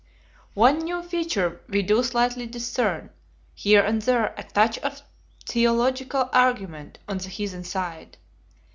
One 0.55 0.79
new 0.79 1.03
feature 1.03 1.61
we 1.69 1.83
do 1.83 2.01
slightly 2.01 2.47
discern: 2.47 3.11
here 3.53 3.83
and 3.83 4.01
there 4.01 4.33
a 4.35 4.41
touch 4.41 4.79
of 4.79 5.03
theological 5.45 6.27
argument 6.33 6.97
on 7.07 7.19
the 7.19 7.29
heathen 7.29 7.63
side. 7.63 8.17